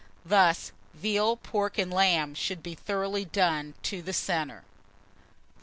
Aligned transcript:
Thus 0.25 0.71
veal, 0.95 1.37
pork, 1.37 1.77
and 1.77 1.93
lamb, 1.93 2.33
should 2.33 2.63
be 2.63 2.73
thoroughly 2.73 3.23
done 3.25 3.75
to 3.83 4.01
the 4.01 4.13
centre. 4.13 4.63
584. 4.63 4.63